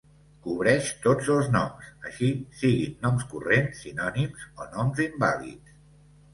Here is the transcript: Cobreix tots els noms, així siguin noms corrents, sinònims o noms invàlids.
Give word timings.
Cobreix 0.45 0.87
tots 1.03 1.29
els 1.33 1.49
noms, 1.57 1.91
així 2.11 2.31
siguin 2.63 2.97
noms 3.05 3.29
corrents, 3.35 3.85
sinònims 3.85 4.51
o 4.51 4.69
noms 4.75 5.07
invàlids. 5.09 5.81